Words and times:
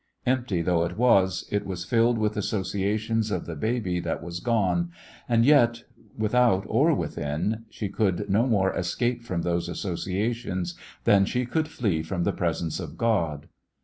Empty 0.25 0.63
though 0.63 0.83
it 0.83 0.97
was, 0.97 1.45
it 1.51 1.63
was 1.63 1.85
filled 1.85 2.17
with 2.17 2.35
associations 2.35 3.29
of 3.29 3.45
the 3.45 3.55
baby 3.55 3.99
that 3.99 4.23
was 4.23 4.39
gone, 4.39 4.89
and 5.29 5.45
yet, 5.45 5.83
without 6.17 6.63
or 6.67 6.91
within, 6.91 7.65
she 7.69 7.87
could 7.87 8.27
no 8.27 8.47
more 8.47 8.73
escape 8.75 9.21
from 9.21 9.43
those 9.43 9.69
associations 9.69 10.73
than 11.03 11.23
she 11.25 11.45
could 11.45 11.67
flee 11.67 12.01
from 12.01 12.23
the 12.23 12.33
presence 12.33 12.79
of 12.79 12.97
God. 12.97 13.47